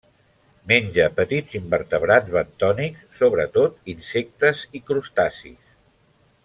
[0.69, 5.75] Menja petits invertebrats bentònics, sobretot insectes i crustacis.